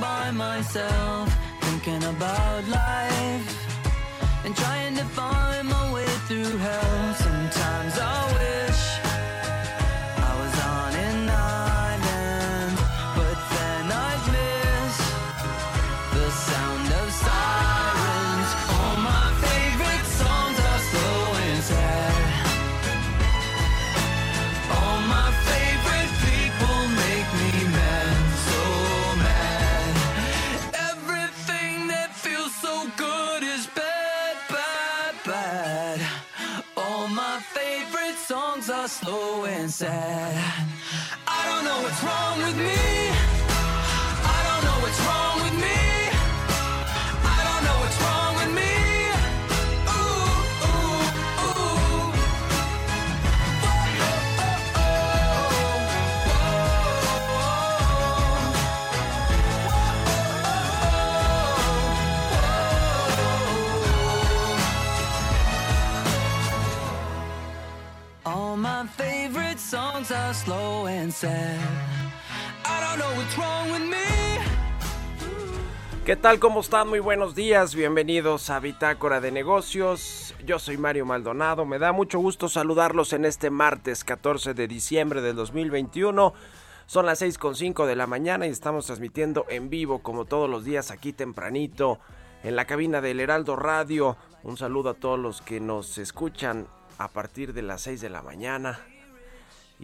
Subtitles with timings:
[0.00, 1.28] by myself,
[1.60, 3.66] thinking about life
[4.44, 7.14] and trying to find my way through hell.
[7.14, 8.93] Sometimes I wish
[39.04, 40.66] slow and sad.
[41.26, 43.33] I don't know what's wrong with me.
[70.34, 71.60] Slow and sad.
[72.64, 73.96] I don't know what's wrong with me.
[76.04, 76.38] ¿Qué tal?
[76.38, 76.88] ¿Cómo están?
[76.88, 77.74] Muy buenos días.
[77.74, 80.34] Bienvenidos a Bitácora de Negocios.
[80.44, 81.64] Yo soy Mario Maldonado.
[81.64, 86.34] Me da mucho gusto saludarlos en este martes 14 de diciembre del 2021.
[86.86, 90.90] Son las 6.5 de la mañana y estamos transmitiendo en vivo como todos los días
[90.90, 92.00] aquí tempranito
[92.42, 94.18] en la cabina del Heraldo Radio.
[94.42, 96.66] Un saludo a todos los que nos escuchan
[96.98, 98.80] a partir de las 6 de la mañana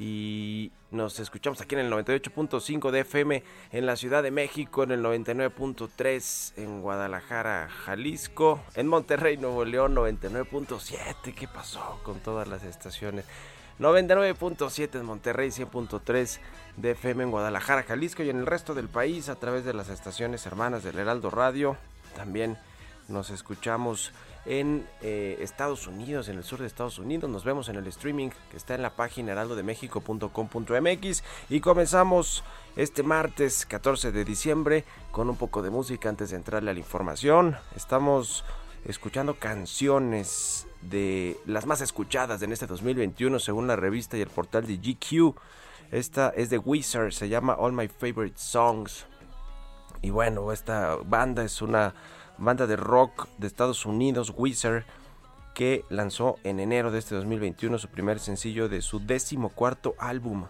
[0.00, 4.92] y nos escuchamos aquí en el 98.5 de FM en la Ciudad de México, en
[4.92, 11.34] el 99.3 en Guadalajara, Jalisco, en Monterrey, Nuevo León 99.7.
[11.34, 13.26] ¿Qué pasó con todas las estaciones?
[13.78, 16.38] 99.7 en Monterrey, 100.3
[16.78, 19.90] de FM en Guadalajara, Jalisco y en el resto del país a través de las
[19.90, 21.76] estaciones hermanas del Heraldo Radio.
[22.16, 22.56] También
[23.08, 24.12] nos escuchamos
[24.46, 27.30] en eh, Estados Unidos, en el sur de Estados Unidos.
[27.30, 32.42] Nos vemos en el streaming que está en la página heraldodemexico.com.mx y comenzamos
[32.76, 36.80] este martes 14 de diciembre con un poco de música antes de entrarle a la
[36.80, 37.56] información.
[37.76, 38.44] Estamos
[38.84, 44.66] escuchando canciones de las más escuchadas en este 2021 según la revista y el portal
[44.66, 45.34] de GQ.
[45.90, 49.06] Esta es de Wizard, se llama All My Favorite Songs.
[50.02, 51.94] Y bueno, esta banda es una
[52.40, 54.84] banda de rock de Estados Unidos, Wizard,
[55.54, 60.46] que lanzó en enero de este 2021 su primer sencillo de su décimo cuarto álbum.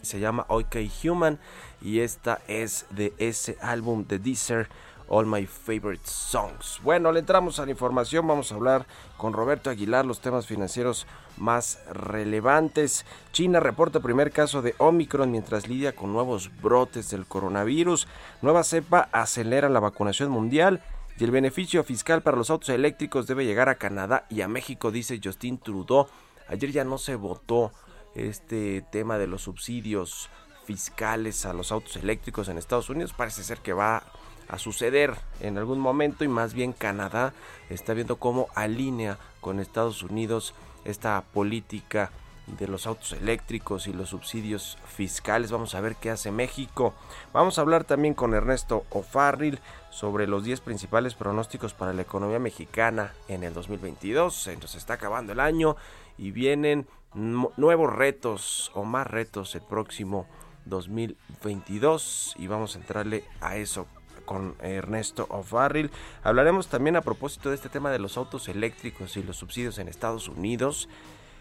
[0.00, 1.38] Se llama OK Human
[1.82, 4.68] y esta es de ese álbum de Deezer,
[5.08, 6.80] All My Favorite Songs.
[6.84, 11.06] Bueno, le entramos a la información, vamos a hablar con Roberto Aguilar los temas financieros
[11.36, 13.06] más relevantes.
[13.32, 18.06] China reporta primer caso de Omicron mientras lidia con nuevos brotes del coronavirus.
[18.40, 20.80] Nueva cepa acelera la vacunación mundial
[21.18, 24.92] y el beneficio fiscal para los autos eléctricos debe llegar a Canadá y a México,
[24.92, 26.06] dice Justin Trudeau.
[26.46, 27.72] Ayer ya no se votó
[28.14, 30.30] este tema de los subsidios
[30.64, 33.14] fiscales a los autos eléctricos en Estados Unidos.
[33.14, 34.04] Parece ser que va
[34.48, 37.32] a suceder en algún momento y más bien Canadá
[37.68, 40.54] está viendo cómo alinea con Estados Unidos
[40.84, 42.12] esta política
[42.56, 45.50] de los autos eléctricos y los subsidios fiscales.
[45.50, 46.94] Vamos a ver qué hace México.
[47.32, 49.60] Vamos a hablar también con Ernesto O'Farrill
[49.90, 54.34] sobre los 10 principales pronósticos para la economía mexicana en el 2022.
[54.34, 55.76] Se nos está acabando el año
[56.16, 60.26] y vienen nuevos retos o más retos el próximo
[60.66, 63.86] 2022 y vamos a entrarle a eso
[64.24, 65.90] con Ernesto O'Farrill.
[66.22, 69.88] Hablaremos también a propósito de este tema de los autos eléctricos y los subsidios en
[69.88, 70.88] Estados Unidos.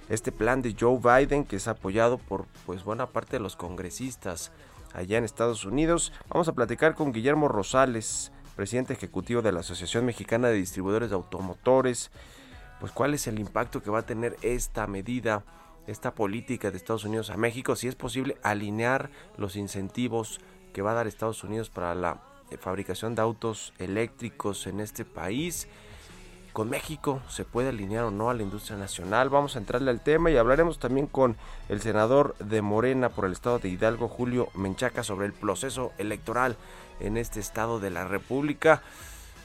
[0.10, 4.52] Este plan de Joe Biden que es apoyado por pues buena parte de los congresistas
[4.94, 6.14] allá en Estados Unidos.
[6.30, 11.16] Vamos a platicar con Guillermo Rosales, presidente ejecutivo de la Asociación Mexicana de Distribuidores de
[11.16, 12.12] Automotores.
[12.80, 15.44] Pues cuál es el impacto que va a tener esta medida
[15.88, 20.40] esta política de Estados Unidos a México, si es posible alinear los incentivos
[20.74, 22.22] que va a dar Estados Unidos para la
[22.52, 25.68] eh, fabricación de autos eléctricos en este país.
[26.58, 29.30] Con México se puede alinear o no a la industria nacional.
[29.30, 31.38] Vamos a entrarle al tema y hablaremos también con
[31.70, 36.58] el senador de Morena por el estado de Hidalgo, Julio Menchaca, sobre el proceso electoral
[37.00, 38.82] en este estado de la República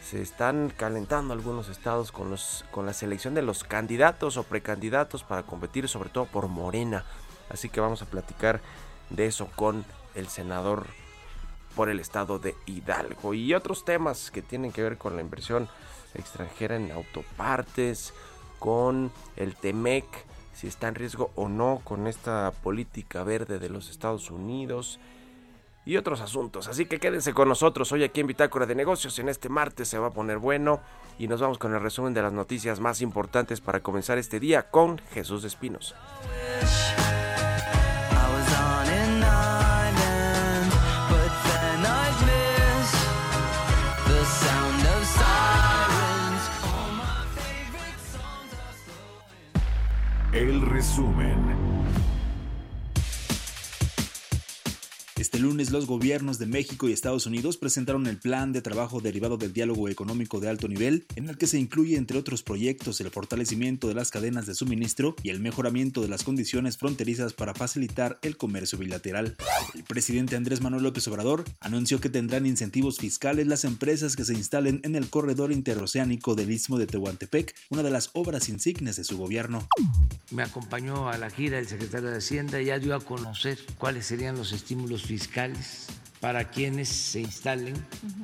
[0.03, 5.23] se están calentando algunos estados con, los, con la selección de los candidatos o precandidatos
[5.23, 7.05] para competir sobre todo por Morena.
[7.51, 8.63] Así que vamos a platicar
[9.11, 9.85] de eso con
[10.15, 10.87] el senador
[11.77, 15.69] por el estado de Hidalgo y otros temas que tienen que ver con la inversión
[16.15, 18.15] extranjera en autopartes,
[18.59, 20.05] con el TEMEC,
[20.55, 25.01] si está en riesgo o no con esta política verde de los Estados Unidos
[25.85, 26.69] y otros asuntos.
[26.69, 29.19] Así que quédense con nosotros hoy aquí en Bitácora de Negocios.
[29.19, 30.81] En este martes se va a poner bueno
[31.19, 34.71] y nos vamos con el resumen de las noticias más importantes para comenzar este día
[34.71, 35.95] con Jesús Espinos.
[50.83, 51.52] Resumen.
[55.33, 59.39] Este lunes los gobiernos de México y Estados Unidos presentaron el plan de trabajo derivado
[59.39, 63.11] del diálogo económico de alto nivel, en el que se incluye entre otros proyectos el
[63.11, 68.19] fortalecimiento de las cadenas de suministro y el mejoramiento de las condiciones fronterizas para facilitar
[68.21, 69.39] el comercio bilateral.
[69.75, 74.35] El presidente Andrés Manuel López Obrador anunció que tendrán incentivos fiscales las empresas que se
[74.35, 79.05] instalen en el corredor interoceánico del Istmo de Tehuantepec, una de las obras insignes de
[79.05, 79.67] su gobierno.
[80.31, 84.05] Me acompañó a la gira el secretario de Hacienda y ya dio a conocer cuáles
[84.05, 85.22] serían los estímulos fiscales
[86.21, 87.75] para quienes se instalen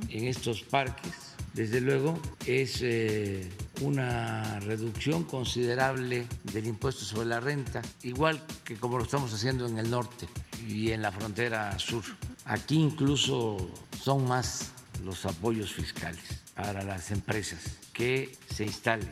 [0.09, 1.13] en estos parques.
[1.55, 3.51] Desde luego es eh,
[3.81, 9.79] una reducción considerable del impuesto sobre la renta, igual que como lo estamos haciendo en
[9.79, 10.29] el norte
[10.69, 12.05] y en la frontera sur.
[12.45, 13.71] Aquí incluso
[14.01, 14.71] son más
[15.05, 19.09] los apoyos fiscales para las empresas que se instalen.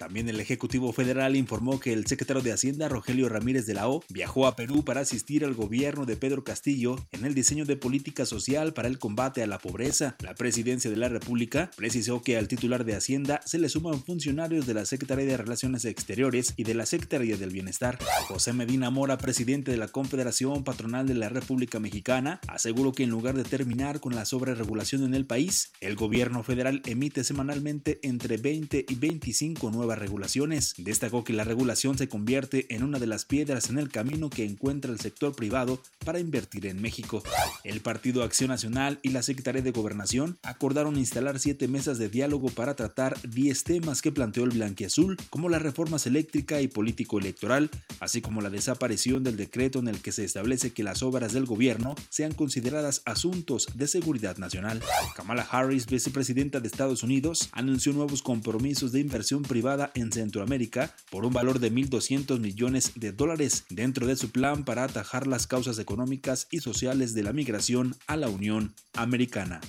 [0.00, 4.02] También el Ejecutivo Federal informó que el secretario de Hacienda, Rogelio Ramírez de la O,
[4.08, 8.26] viajó a Perú para asistir al gobierno de Pedro Castillo en el diseño de política
[8.26, 10.16] social para el combate a la pobreza.
[10.20, 14.66] La presidencia de la República precisó que al titular de Hacienda se le suman funcionarios
[14.66, 17.98] de la Secretaría de Relaciones Exteriores y de la Secretaría del Bienestar.
[18.26, 23.10] José Medina Mora, presidente de la Confederación Patronal de la República Mexicana, aseguró que en
[23.10, 28.36] lugar de terminar con la sobreregulación en el país, el gobierno federal emite semanalmente entre
[28.36, 30.74] 20 y 25 nuevas regulaciones.
[30.78, 34.44] Destacó que la regulación se convierte en una de las piedras en el camino que
[34.44, 37.22] encuentra el sector privado para invertir en México.
[37.64, 42.48] El Partido Acción Nacional y la Secretaría de Gobernación acordaron instalar siete mesas de diálogo
[42.48, 48.20] para tratar 10 temas que planteó el Blanquiazul, como las reformas eléctrica y político-electoral, así
[48.20, 51.94] como la desaparición del decreto en el que se establece que las obras del gobierno
[52.08, 54.82] sean consideradas asuntos de seguridad nacional.
[55.14, 61.24] Kamala Harris, vicepresidenta de Estados Unidos, anunció nuevos compromisos de inversión privada en Centroamérica por
[61.24, 65.78] un valor de 1.200 millones de dólares dentro de su plan para atajar las causas
[65.78, 69.60] económicas y sociales de la migración a la Unión Americana.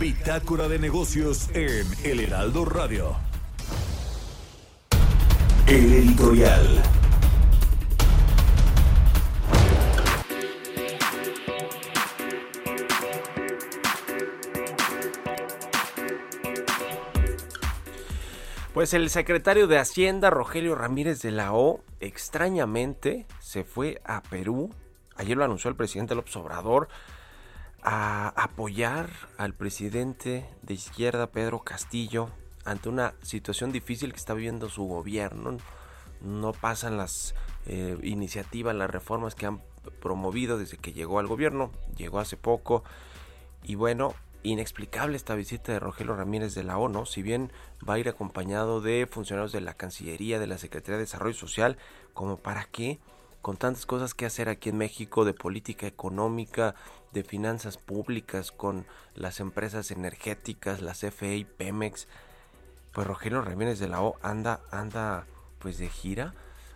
[0.00, 3.16] Bitácora de negocios en El Heraldo Radio.
[5.66, 6.97] El editorial.
[18.78, 24.72] Pues el secretario de Hacienda, Rogelio Ramírez de la O, extrañamente se fue a Perú.
[25.16, 26.86] Ayer lo anunció el presidente López Obrador
[27.82, 32.30] a apoyar al presidente de izquierda, Pedro Castillo,
[32.64, 35.56] ante una situación difícil que está viviendo su gobierno.
[36.20, 37.34] No pasan las
[37.66, 39.60] eh, iniciativas, las reformas que han
[40.00, 41.72] promovido desde que llegó al gobierno.
[41.96, 42.84] Llegó hace poco.
[43.64, 47.52] Y bueno, inexplicable esta visita de Rogelio Ramírez de la ONU, si bien
[47.88, 51.76] va a ir acompañado de funcionarios de la Cancillería, de la Secretaría de Desarrollo Social,
[52.14, 52.98] como para qué,
[53.42, 56.74] con tantas cosas que hacer aquí en México de política económica,
[57.12, 62.08] de finanzas públicas, con las empresas energéticas, la CFE y Pemex,
[62.92, 65.26] pues Rogelio Ramírez de la O anda, anda
[65.58, 66.34] pues de gira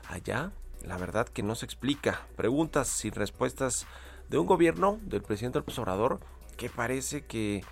[0.08, 0.52] allá,
[0.84, 3.86] la verdad que no se explica, preguntas sin respuestas
[4.28, 6.20] de un gobierno del presidente López Obrador
[6.56, 7.62] que parece que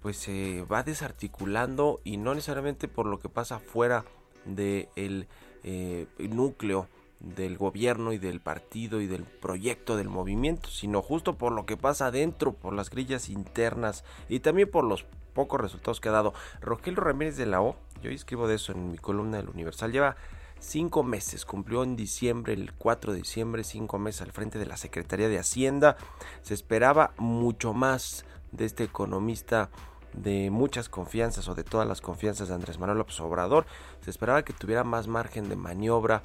[0.00, 4.04] pues se va desarticulando y no necesariamente por lo que pasa fuera
[4.44, 5.26] del
[5.64, 6.88] eh, núcleo
[7.20, 11.76] del gobierno y del partido y del proyecto del movimiento, sino justo por lo que
[11.76, 15.04] pasa adentro, por las grillas internas y también por los
[15.34, 16.32] pocos resultados que ha dado.
[16.60, 20.16] Rogelio Ramírez de la O, yo escribo de eso en mi columna del Universal, lleva
[20.60, 24.76] cinco meses, cumplió en diciembre, el 4 de diciembre, cinco meses al frente de la
[24.76, 25.96] Secretaría de Hacienda.
[26.42, 29.70] Se esperaba mucho más de este economista
[30.12, 33.66] de muchas confianzas o de todas las confianzas de Andrés Manuel López Obrador.
[34.00, 36.22] Se esperaba que tuviera más margen de maniobra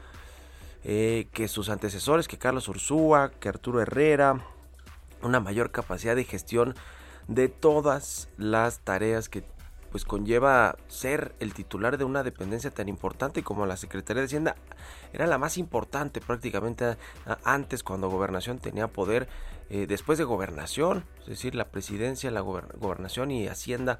[0.83, 4.45] eh, que sus antecesores, que Carlos Ursúa, que Arturo Herrera,
[5.21, 6.75] una mayor capacidad de gestión
[7.27, 9.43] de todas las tareas que
[9.93, 14.55] pues conlleva ser el titular de una dependencia tan importante como la Secretaría de Hacienda.
[15.13, 16.97] Era la más importante prácticamente
[17.43, 19.29] antes cuando gobernación tenía poder,
[19.69, 23.99] eh, después de gobernación, es decir, la presidencia, la gobernación y Hacienda.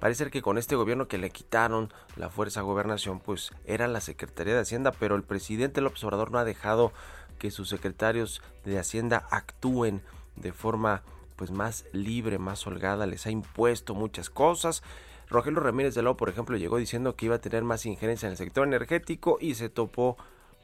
[0.00, 4.00] Parece que con este gobierno que le quitaron la fuerza a gobernación, pues era la
[4.00, 6.94] Secretaría de Hacienda, pero el presidente López Obrador no ha dejado
[7.38, 10.00] que sus secretarios de Hacienda actúen
[10.34, 11.02] de forma
[11.36, 14.82] pues más libre, más holgada, les ha impuesto muchas cosas.
[15.28, 18.32] Rogelio Ramírez de Lau, por ejemplo, llegó diciendo que iba a tener más injerencia en
[18.32, 20.16] el sector energético y se topó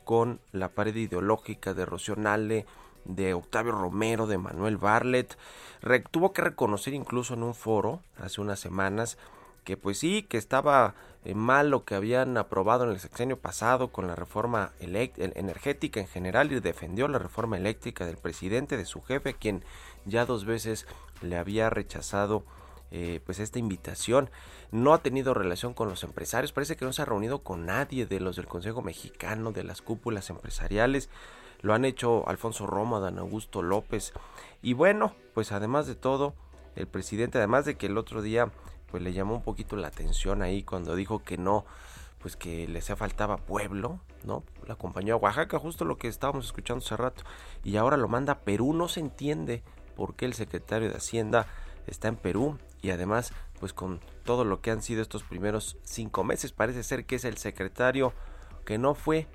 [0.05, 2.67] con la pared ideológica de Rocío Nale,
[3.05, 5.37] de Octavio Romero, de Manuel Barlet.
[6.11, 9.19] tuvo que reconocer incluso en un foro hace unas semanas
[9.65, 13.89] que pues sí, que estaba eh, mal lo que habían aprobado en el sexenio pasado
[13.89, 19.03] con la reforma energética en general y defendió la reforma eléctrica del presidente, de su
[19.03, 19.65] jefe, quien
[20.05, 20.87] ya dos veces
[21.21, 22.43] le había rechazado
[22.95, 24.31] eh, pues esta invitación.
[24.71, 28.07] No ha tenido relación con los empresarios, parece que no se ha reunido con nadie
[28.07, 31.09] de los del Consejo Mexicano, de las cúpulas empresariales.
[31.63, 34.13] Lo han hecho Alfonso Roma, Dan Augusto López.
[34.61, 36.35] Y bueno, pues además de todo,
[36.77, 38.51] el presidente, además de que el otro día
[38.91, 41.65] pues le llamó un poquito la atención ahí cuando dijo que no,
[42.19, 44.45] pues que le hacía faltaba pueblo, ¿no?
[44.67, 47.23] La acompañó a Oaxaca, justo lo que estábamos escuchando hace rato,
[47.65, 49.63] y ahora lo manda a Perú, no se entiende
[49.97, 51.47] por qué el secretario de Hacienda
[51.87, 56.25] está en Perú y además pues con todo lo que han sido estos primeros cinco
[56.25, 58.13] meses parece ser que es el secretario
[58.67, 59.29] que no fue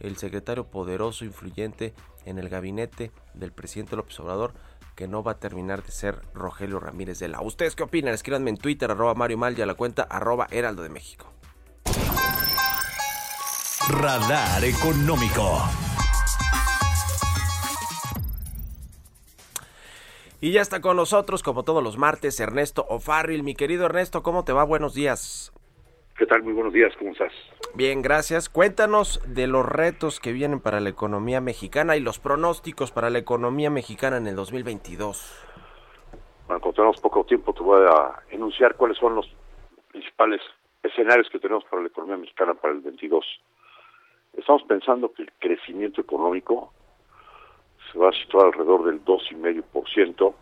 [0.00, 4.52] el secretario poderoso influyente en el gabinete del presidente López Obrador
[4.94, 7.40] que no va a terminar de ser Rogelio Ramírez de la.
[7.40, 8.14] ¿Ustedes qué opinan?
[8.14, 11.32] Escríbanme en Twitter, arroba Mario Mal y a la cuenta arroba Heraldo de México.
[13.88, 15.87] Radar Económico.
[20.40, 23.42] Y ya está con nosotros, como todos los martes, Ernesto O'Farrill.
[23.42, 24.62] Mi querido Ernesto, ¿cómo te va?
[24.62, 25.52] Buenos días.
[26.16, 26.44] ¿Qué tal?
[26.44, 27.32] Muy buenos días, ¿cómo estás?
[27.74, 28.48] Bien, gracias.
[28.48, 33.18] Cuéntanos de los retos que vienen para la economía mexicana y los pronósticos para la
[33.18, 35.44] economía mexicana en el 2022.
[36.46, 39.26] Bueno, como tenemos poco tiempo, te voy a enunciar cuáles son los
[39.90, 40.40] principales
[40.84, 43.24] escenarios que tenemos para la economía mexicana para el 22.
[44.34, 46.72] Estamos pensando que el crecimiento económico
[47.90, 50.34] se va a situar alrededor del 2,5%,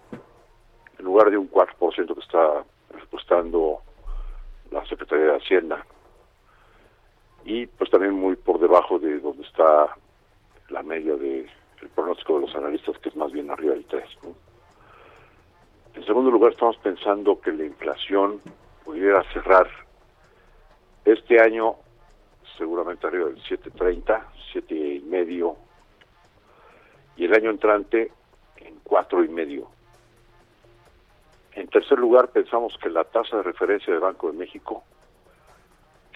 [0.98, 3.80] en lugar de un 4% que está presupuestando
[4.70, 5.84] la Secretaría de Hacienda.
[7.44, 9.96] Y pues también muy por debajo de donde está
[10.70, 11.48] la media de
[11.82, 14.04] el pronóstico de los analistas, que es más bien arriba del 3.
[15.94, 18.40] En segundo lugar, estamos pensando que la inflación
[18.84, 19.68] pudiera cerrar
[21.04, 21.76] este año
[22.56, 24.22] seguramente arriba del 7.30,
[24.54, 25.56] 7.5
[27.16, 28.12] y el año entrante
[28.58, 29.68] en cuatro y medio.
[31.52, 34.85] En tercer lugar, pensamos que la tasa de referencia del Banco de México,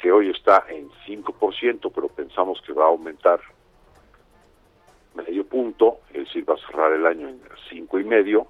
[0.01, 3.41] que hoy está en 5%, pero pensamos que va a aumentar
[5.15, 8.47] medio punto, es decir, va a cerrar el año en cinco y medio,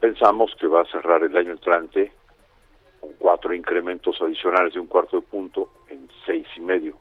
[0.00, 2.12] pensamos que va a cerrar el año entrante
[3.00, 6.96] con cuatro incrementos adicionales de un cuarto de punto en seis y medio.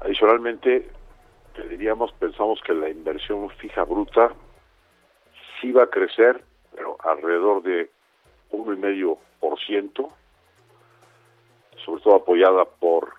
[0.00, 0.90] Adicionalmente,
[1.64, 4.32] diríamos, pensamos que la inversión fija bruta
[5.60, 6.42] sí va a crecer,
[6.74, 7.90] pero alrededor de
[8.50, 10.10] uno y medio por ciento,
[11.84, 13.14] sobre todo apoyada por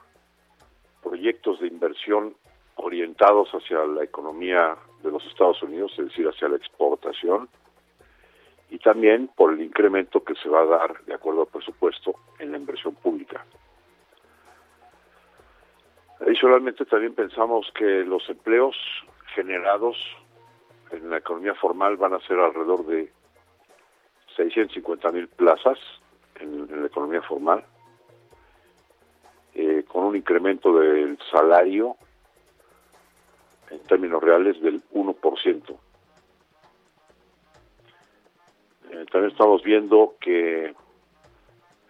[1.02, 2.36] proyectos de inversión
[2.76, 7.50] orientados hacia la economía de los Estados Unidos, es decir, hacia la exportación,
[8.70, 12.52] y también por el incremento que se va a dar de acuerdo al presupuesto en
[12.52, 13.46] la inversión pública.
[16.22, 18.76] Adicionalmente también pensamos que los empleos
[19.34, 19.98] generados
[20.92, 23.12] en la economía formal van a ser alrededor de
[24.36, 25.78] 650 mil plazas
[26.40, 27.64] en, la economía formal,
[29.54, 31.96] eh, con un incremento del salario
[33.70, 35.78] en términos reales del 1%.
[38.92, 40.74] Eh, también estamos viendo que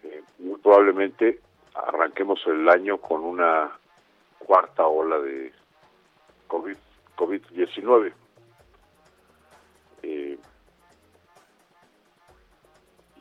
[0.02, 1.40] eh, muy probablemente
[1.74, 3.79] arranquemos el año con una
[4.40, 5.52] cuarta ola de
[6.48, 6.76] COVID,
[7.16, 8.12] COVID-19.
[10.02, 10.38] Eh,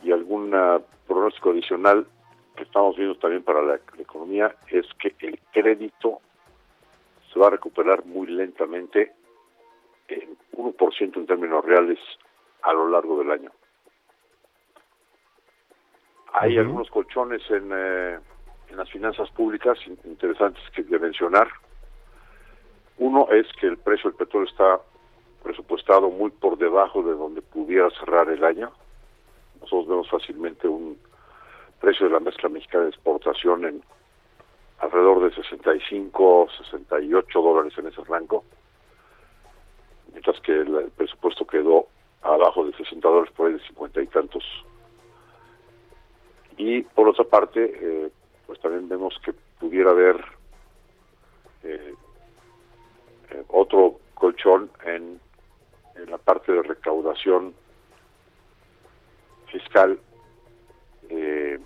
[0.01, 0.51] y algún
[1.07, 2.07] pronóstico adicional
[2.55, 6.19] que estamos viendo también para la, la economía es que el crédito
[7.31, 9.13] se va a recuperar muy lentamente
[10.07, 11.99] en 1% en términos reales
[12.63, 13.51] a lo largo del año.
[16.33, 18.19] Hay algunos colchones en, eh,
[18.69, 21.47] en las finanzas públicas in- interesantes que de mencionar.
[22.97, 24.79] Uno es que el precio del petróleo está
[25.43, 28.71] presupuestado muy por debajo de donde pudiera cerrar el año.
[29.61, 30.97] Nosotros vemos fácilmente un
[31.79, 33.81] precio de la mezcla mexicana de exportación en
[34.79, 38.43] alrededor de 65, 68 dólares en ese rango,
[40.11, 41.87] mientras que el, el presupuesto quedó
[42.21, 44.43] abajo de 60 dólares, por ahí de 50 y tantos.
[46.57, 48.09] Y por otra parte, eh,
[48.49, 50.25] pues también vemos que pudiera haber
[51.61, 51.93] eh,
[53.29, 55.21] eh, otro colchón en,
[56.07, 57.53] la parte de recaudación
[59.51, 59.99] fiscal,
[61.09, 61.59] eh,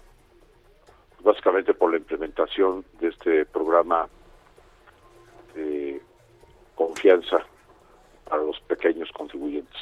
[1.24, 4.10] básicamente por la implementación de este programa
[5.56, 6.02] de
[6.76, 7.46] confianza
[8.26, 9.82] para los pequeños contribuyentes.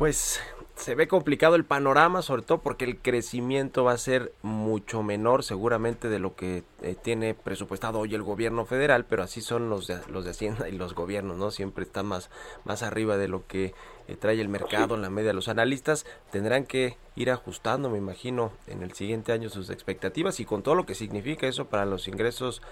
[0.00, 0.40] Pues
[0.76, 5.44] se ve complicado el panorama, sobre todo porque el crecimiento va a ser mucho menor
[5.44, 9.88] seguramente de lo que eh, tiene presupuestado hoy el gobierno federal, pero así son los
[9.88, 11.50] de, los de Hacienda y los gobiernos, ¿no?
[11.50, 12.30] Siempre están más,
[12.64, 13.74] más arriba de lo que
[14.08, 15.34] eh, trae el mercado en la media.
[15.34, 20.46] Los analistas tendrán que ir ajustando, me imagino, en el siguiente año sus expectativas y
[20.46, 22.62] con todo lo que significa eso para los ingresos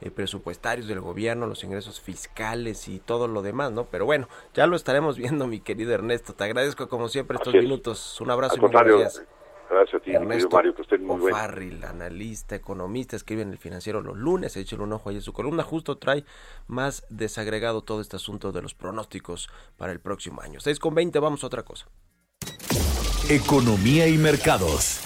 [0.00, 3.84] eh, presupuestarios del gobierno, los ingresos fiscales y todo lo demás, ¿no?
[3.86, 6.34] Pero bueno, ya lo estaremos viendo, mi querido Ernesto.
[6.34, 7.62] Te agradezco como siempre estos es.
[7.62, 8.20] minutos.
[8.20, 9.22] Un abrazo Al y buenos días.
[9.70, 11.32] gracias a ti, Ernesto Mario, que estén muy bien.
[11.34, 15.32] O'Farrill, analista, economista, escribe en el financiero los lunes, échale un ojo ahí en su
[15.32, 16.24] columna, justo trae
[16.66, 20.60] más desagregado todo este asunto de los pronósticos para el próximo año.
[20.60, 21.86] 6 con 20, vamos a otra cosa.
[23.28, 25.00] Economía y mercados.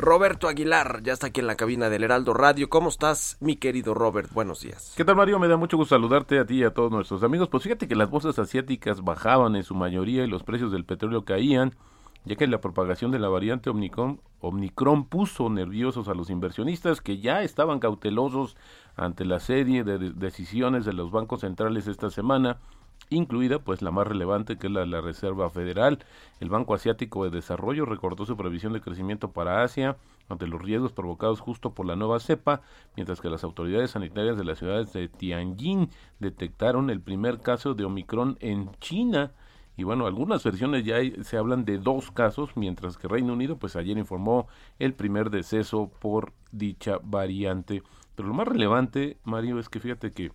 [0.00, 2.70] Roberto Aguilar, ya está aquí en la cabina del Heraldo Radio.
[2.70, 4.30] ¿Cómo estás, mi querido Robert?
[4.32, 4.94] Buenos días.
[4.96, 5.38] ¿Qué tal Mario?
[5.38, 7.48] Me da mucho gusto saludarte a ti y a todos nuestros amigos.
[7.48, 11.26] Pues fíjate que las bolsas asiáticas bajaban en su mayoría y los precios del petróleo
[11.26, 11.74] caían,
[12.24, 17.42] ya que la propagación de la variante Omicron, puso nerviosos a los inversionistas que ya
[17.42, 18.56] estaban cautelosos
[18.96, 22.56] ante la serie de- decisiones de los bancos centrales esta semana
[23.10, 25.98] incluida pues la más relevante que es la de la Reserva Federal.
[26.40, 29.96] El Banco Asiático de Desarrollo recortó su previsión de crecimiento para Asia
[30.28, 32.62] ante los riesgos provocados justo por la nueva cepa,
[32.96, 37.84] mientras que las autoridades sanitarias de las ciudades de Tianjin detectaron el primer caso de
[37.84, 39.32] Omicron en China.
[39.76, 43.76] Y bueno, algunas versiones ya se hablan de dos casos, mientras que Reino Unido pues
[43.76, 44.46] ayer informó
[44.78, 47.82] el primer deceso por dicha variante.
[48.14, 50.32] Pero lo más relevante, Mario, es que fíjate que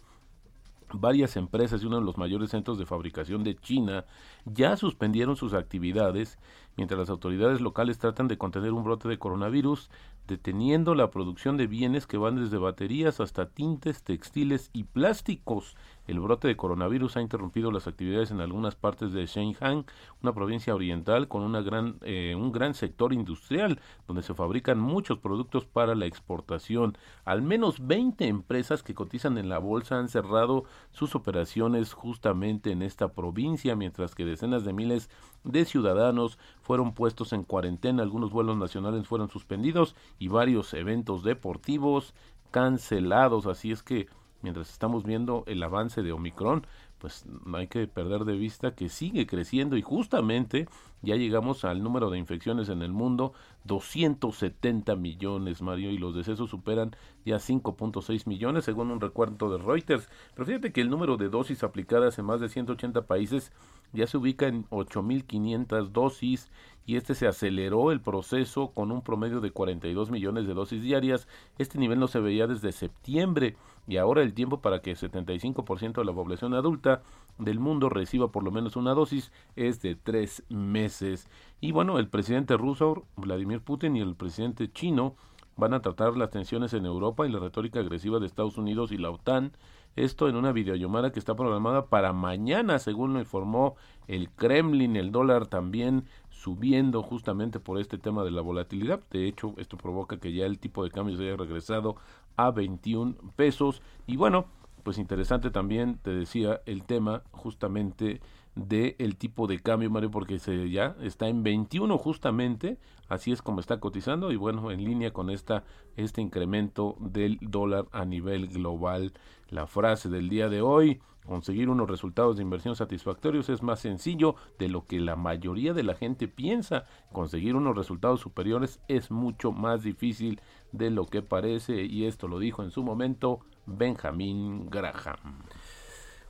[0.93, 4.05] varias empresas y uno de los mayores centros de fabricación de China
[4.45, 6.37] ya suspendieron sus actividades
[6.77, 9.89] mientras las autoridades locales tratan de contener un brote de coronavirus,
[10.27, 15.75] deteniendo la producción de bienes que van desde baterías hasta tintes, textiles y plásticos.
[16.07, 19.85] El brote de coronavirus ha interrumpido las actividades en algunas partes de Shenyang,
[20.21, 21.55] una provincia oriental con
[22.03, 26.97] eh, un gran sector industrial donde se fabrican muchos productos para la exportación.
[27.23, 32.81] Al menos 20 empresas que cotizan en la bolsa han cerrado sus operaciones justamente en
[32.81, 35.09] esta provincia, mientras que decenas de miles
[35.43, 42.13] de ciudadanos fueron puestos en cuarentena, algunos vuelos nacionales fueron suspendidos y varios eventos deportivos
[42.51, 44.07] cancelados, así es que
[44.45, 46.67] mientras estamos viendo el avance de Omicron,
[46.99, 50.67] pues no hay que perder de vista que sigue creciendo y justamente
[51.01, 56.51] ya llegamos al número de infecciones en el mundo, 270 millones, Mario, y los decesos
[56.51, 60.07] superan ya 5.6 millones, según un recuento de Reuters.
[60.35, 63.51] Pero fíjate que el número de dosis aplicadas en más de 180 países
[63.93, 66.51] ya se ubica en 8.500 dosis
[66.85, 71.27] y este se aceleró el proceso con un promedio de 42 millones de dosis diarias.
[71.57, 73.55] Este nivel no se veía desde septiembre
[73.87, 77.01] y ahora el tiempo para que 75% de la población adulta
[77.37, 81.29] del mundo reciba por lo menos una dosis es de tres meses.
[81.61, 85.15] Y bueno, el presidente ruso, Vladimir Putin, y el presidente chino
[85.57, 88.97] van a tratar las tensiones en Europa y la retórica agresiva de Estados Unidos y
[88.97, 89.51] la OTAN.
[89.95, 93.75] Esto en una videollamada que está programada para mañana, según lo informó
[94.07, 94.97] el Kremlin.
[94.97, 98.99] El dólar también subiendo justamente por este tema de la volatilidad.
[99.09, 101.95] De hecho, esto provoca que ya el tipo de cambio se haya regresado
[102.37, 103.81] a 21 pesos.
[104.07, 104.45] Y bueno,
[104.83, 108.21] pues interesante también, te decía, el tema justamente
[108.55, 112.77] de el tipo de cambio, Mario, porque se ya está en 21 justamente,
[113.09, 115.63] así es como está cotizando y bueno, en línea con esta
[115.97, 119.13] este incremento del dólar a nivel global.
[119.49, 124.35] La frase del día de hoy, conseguir unos resultados de inversión satisfactorios es más sencillo
[124.59, 126.85] de lo que la mayoría de la gente piensa.
[127.11, 132.39] Conseguir unos resultados superiores es mucho más difícil de lo que parece y esto lo
[132.39, 135.43] dijo en su momento Benjamin Graham.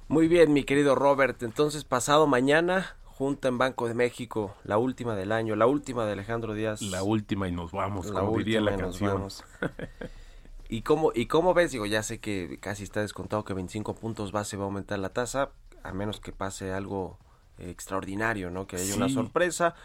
[0.08, 1.42] Muy bien, mi querido Robert.
[1.44, 6.14] Entonces, pasado mañana, junta en Banco de México, la última del año, la última de
[6.14, 6.82] Alejandro Díaz.
[6.82, 9.28] La última y nos vamos, La como diría la y nos canción.
[10.70, 11.72] ¿Y cómo, ¿Y cómo ves?
[11.72, 15.10] Digo, ya sé que casi está descontado que 25 puntos base va a aumentar la
[15.10, 15.52] tasa,
[15.84, 17.20] a menos que pase algo
[17.58, 18.68] eh, extraordinario, ¿no?
[18.68, 19.76] Que haya una sorpresa.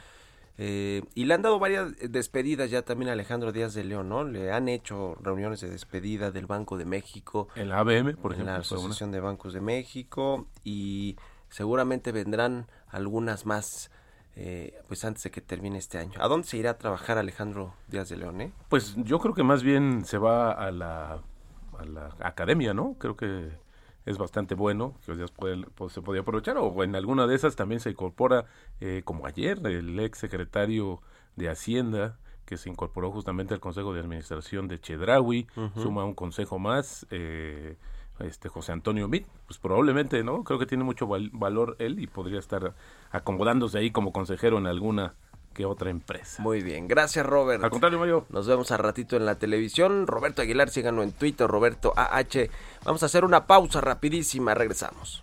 [0.63, 4.25] Eh, y le han dado varias despedidas ya también a Alejandro Díaz de León, ¿no?
[4.25, 8.41] Le han hecho reuniones de despedida del Banco de México, En la ABM, por en
[8.41, 8.57] ejemplo, la.
[8.57, 11.17] Asociación de Bancos de México y
[11.49, 13.91] seguramente vendrán algunas más
[14.37, 16.21] eh, pues antes de que termine este año.
[16.21, 18.41] ¿A dónde se irá a trabajar Alejandro Díaz de León?
[18.41, 18.53] Eh?
[18.69, 21.21] Pues yo creo que más bien se va a la,
[21.79, 22.95] a la academia, ¿no?
[22.99, 23.51] Creo que
[24.07, 27.55] es bastante bueno, que ya puede- pues, se podía aprovechar, o en alguna de esas
[27.55, 28.47] también se incorpora,
[28.81, 31.03] eh, como ayer, el ex secretario
[31.37, 36.59] de Hacienda, que se incorporó justamente al Consejo de Administración de Chedraui, suma un consejo
[36.59, 37.77] más, eh,
[38.25, 40.45] este José Antonio Mit, pues probablemente, ¿no?
[40.45, 42.75] Creo que tiene mucho val- valor él y podría estar
[43.11, 45.15] acomodándose ahí como consejero en alguna
[45.55, 46.41] que otra empresa.
[46.43, 47.63] Muy bien, gracias Robert.
[47.65, 48.25] Al contrario, Mario.
[48.31, 50.07] Nos vemos a ratito en la televisión.
[50.07, 52.49] Roberto Aguilar, síganlo en Twitter, Roberto AH.
[52.85, 55.23] Vamos a hacer una pausa rapidísima, regresamos.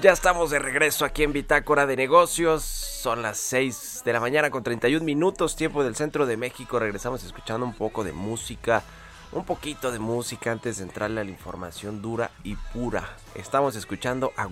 [0.00, 2.62] Ya estamos de regreso aquí en Bitácora de Negocios.
[2.62, 6.78] Son las 6 de la mañana con 31 minutos, tiempo del centro de México.
[6.78, 8.84] Regresamos escuchando un poco de música,
[9.32, 13.16] un poquito de música antes de entrarle a la información dura y pura.
[13.34, 14.48] Estamos escuchando a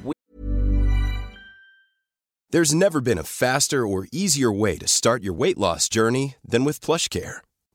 [2.50, 6.64] There's never been a faster or easier way to start your weight loss journey than
[6.64, 7.45] with PlushCare.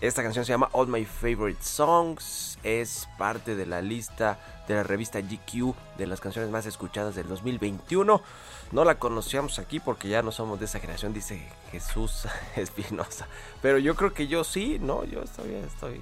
[0.00, 2.56] Esta canción se llama All My Favorite Songs.
[2.62, 7.26] Es parte de la lista de la revista GQ de las canciones más escuchadas del
[7.26, 8.22] 2021.
[8.70, 13.26] No la conocíamos aquí porque ya no somos de esa generación, dice Jesús Espinosa.
[13.60, 15.02] Pero yo creo que yo sí, ¿no?
[15.02, 16.00] Yo estoy, estoy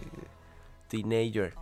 [0.88, 1.54] teenager.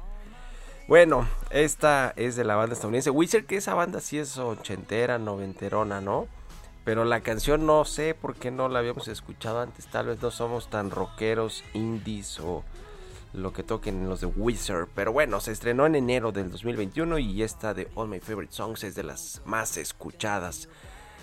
[0.89, 6.01] Bueno, esta es de la banda estadounidense Wizard, que esa banda sí es ochentera, noventerona,
[6.01, 6.27] ¿no?
[6.85, 9.87] Pero la canción no sé por qué no la habíamos escuchado antes.
[9.87, 12.63] Tal vez no somos tan rockeros, indies o
[13.33, 14.89] lo que toquen los de Wizard.
[14.95, 18.85] Pero bueno, se estrenó en enero del 2021 y esta de All My Favorite Songs
[18.85, 20.69] es de las más escuchadas.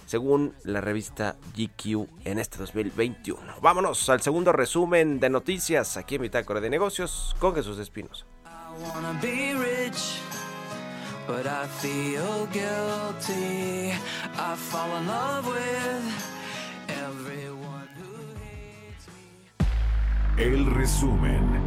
[0.08, 3.40] Según la revista GQ en este 2021.
[3.62, 8.26] Vámonos al segundo resumen de noticias aquí en Bitácora de Negocios con Jesús Espinos.
[8.46, 10.20] I wanna be rich,
[11.28, 13.94] but I feel guilty.
[14.38, 16.06] I fall in love with
[16.90, 20.46] everyone who hates me.
[20.46, 21.61] El resumen.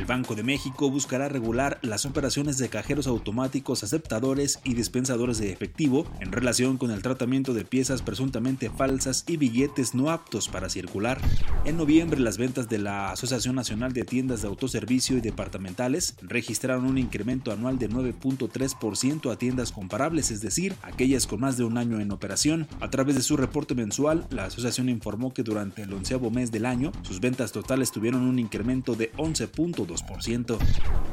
[0.00, 5.52] El Banco de México buscará regular las operaciones de cajeros automáticos aceptadores y dispensadores de
[5.52, 10.70] efectivo en relación con el tratamiento de piezas presuntamente falsas y billetes no aptos para
[10.70, 11.20] circular.
[11.66, 16.86] En noviembre, las ventas de la Asociación Nacional de Tiendas de Autoservicio y Departamentales registraron
[16.86, 21.76] un incremento anual de 9.3% a tiendas comparables, es decir, aquellas con más de un
[21.76, 22.66] año en operación.
[22.80, 26.64] A través de su reporte mensual, la asociación informó que durante el onceavo mes del
[26.64, 29.89] año, sus ventas totales tuvieron un incremento de 11.2%.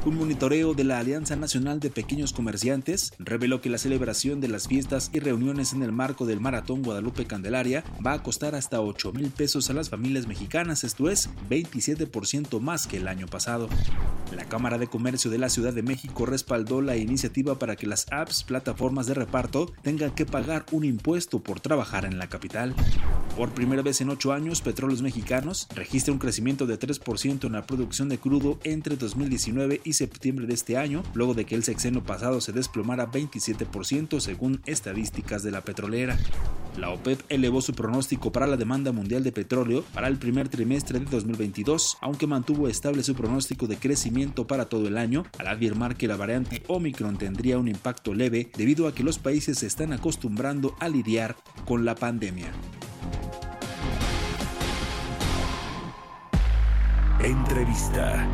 [0.04, 4.68] Un monitoreo de la Alianza Nacional de Pequeños Comerciantes reveló que la celebración de las
[4.68, 9.12] fiestas y reuniones en el marco del Maratón Guadalupe Candelaria va a costar hasta 8
[9.12, 13.68] mil pesos a las familias mexicanas, esto es 27% más que el año pasado.
[14.34, 18.06] La Cámara de Comercio de la Ciudad de México respaldó la iniciativa para que las
[18.12, 22.74] apps, plataformas de reparto, tengan que pagar un impuesto por trabajar en la capital.
[23.36, 27.66] Por primera vez en 8 años, Petróleos Mexicanos registra un crecimiento de 3% en la
[27.66, 32.02] producción de crudo entre 2019 y septiembre de este año, luego de que el sexenio
[32.04, 36.18] pasado se desplomara 27% según estadísticas de la petrolera.
[36.76, 41.00] La OPEP elevó su pronóstico para la demanda mundial de petróleo para el primer trimestre
[41.00, 45.96] de 2022, aunque mantuvo estable su pronóstico de crecimiento para todo el año, al afirmar
[45.96, 49.92] que la variante Omicron tendría un impacto leve debido a que los países se están
[49.92, 52.52] acostumbrando a lidiar con la pandemia.
[57.20, 58.28] Entrevista.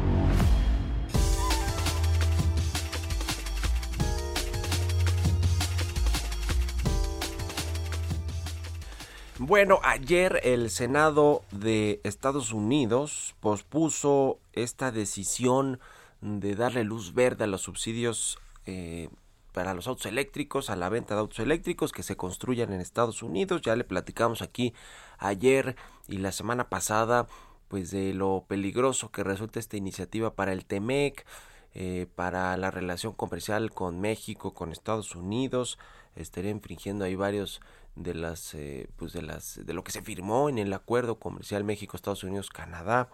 [9.38, 15.80] Bueno, ayer el Senado de Estados Unidos pospuso esta decisión
[16.20, 19.08] de darle luz verde a los subsidios eh,
[19.52, 23.22] para los autos eléctricos, a la venta de autos eléctricos que se construyan en Estados
[23.22, 23.62] Unidos.
[23.62, 24.74] Ya le platicamos aquí
[25.18, 27.28] ayer y la semana pasada
[27.68, 31.26] pues de lo peligroso que resulta esta iniciativa para el TEMEC,
[31.74, 35.78] eh, para la relación comercial con México, con Estados Unidos,
[36.14, 37.60] estaría infringiendo ahí varios
[37.96, 41.64] de las eh, pues de las de lo que se firmó en el acuerdo comercial
[41.64, 43.08] México Estados Unidos Canadá.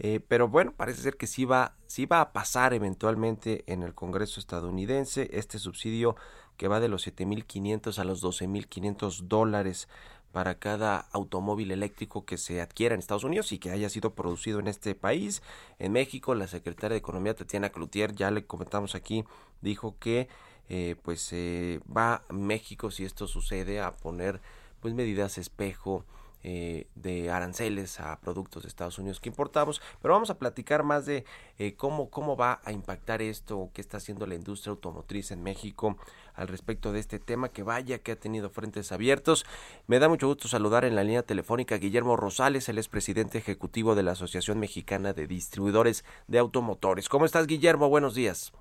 [0.00, 3.94] Eh, pero bueno parece ser que sí va sí va a pasar eventualmente en el
[3.94, 6.16] Congreso estadounidense este subsidio
[6.56, 9.88] que va de los 7.500 a los 12.500 dólares
[10.34, 14.58] para cada automóvil eléctrico que se adquiera en Estados Unidos y que haya sido producido
[14.58, 15.44] en este país.
[15.78, 19.24] En México, la secretaria de Economía, Tatiana Cloutier, ya le comentamos aquí,
[19.62, 20.26] dijo que
[20.68, 24.40] eh, pues eh, va México, si esto sucede, a poner
[24.80, 26.04] pues medidas espejo
[26.46, 31.06] eh, de aranceles a productos de Estados Unidos que importamos, pero vamos a platicar más
[31.06, 31.24] de
[31.58, 35.96] eh, cómo, cómo va a impactar esto, qué está haciendo la industria automotriz en México
[36.34, 39.46] al respecto de este tema, que vaya que ha tenido frentes abiertos.
[39.86, 43.38] Me da mucho gusto saludar en la línea telefónica a Guillermo Rosales, él es presidente
[43.38, 47.08] ejecutivo de la Asociación Mexicana de Distribuidores de Automotores.
[47.08, 47.88] ¿Cómo estás, Guillermo?
[47.88, 48.52] Buenos días.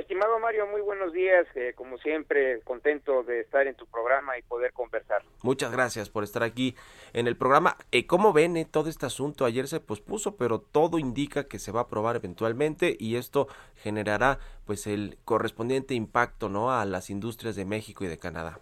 [0.00, 1.46] Estimado Mario, muy buenos días.
[1.54, 5.22] Eh, como siempre, contento de estar en tu programa y poder conversar.
[5.42, 6.74] Muchas gracias por estar aquí
[7.12, 7.76] en el programa.
[7.92, 9.44] Eh, ¿Cómo ven eh, todo este asunto?
[9.44, 14.38] Ayer se pospuso, pero todo indica que se va a aprobar eventualmente y esto generará
[14.64, 18.58] pues el correspondiente impacto no a las industrias de México y de Canadá.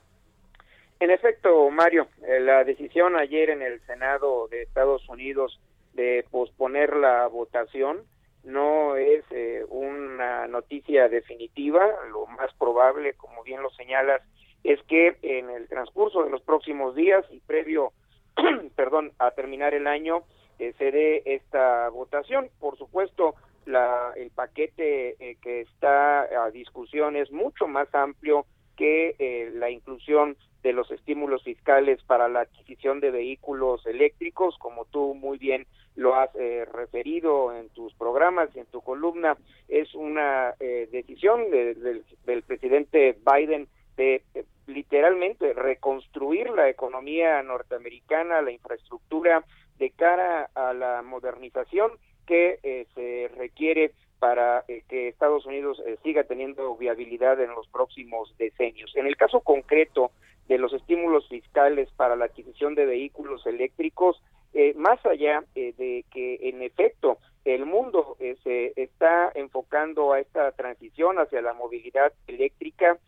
[0.99, 5.61] En efecto, Mario, eh, la decisión ayer en el Senado de Estados Unidos
[5.95, 8.03] de posponer la votación.
[8.49, 11.87] No es eh, una noticia definitiva.
[12.11, 14.23] Lo más probable, como bien lo señalas,
[14.65, 17.93] es que en el transcurso de los próximos días y previo,
[18.75, 20.23] perdón, a terminar el año,
[20.59, 22.49] eh, se dé esta votación.
[22.59, 23.35] Por supuesto,
[23.67, 28.47] la, el paquete eh, que está a discusión es mucho más amplio
[28.79, 34.85] que eh, la inclusión de los estímulos fiscales para la adquisición de vehículos eléctricos, como
[34.87, 39.37] tú muy bien lo has eh, referido en tus programas y en tu columna,
[39.69, 47.43] es una eh, decisión de- del- del presidente Biden de eh, literalmente reconstruir la economía
[47.43, 49.45] norteamericana, la infraestructura
[49.79, 51.93] de cara a la modernización
[52.27, 57.67] que eh, se requiere para eh, que Estados Unidos eh, siga teniendo viabilidad en los
[57.69, 58.95] próximos decenios.
[58.97, 60.11] En el caso concreto
[60.49, 64.21] de los estímulos fiscales para la adquisición de vehículos eléctricos,
[64.55, 70.21] eh, más allá eh, de que en efecto el mundo eh, se está enfocando a
[70.21, 72.99] esta transición hacia la movilidad eléctrica,